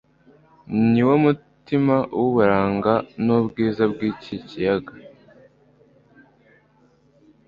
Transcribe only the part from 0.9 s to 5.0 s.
Ni wo mutima w'uburanga n'ubwiza bw'iki kiyaga.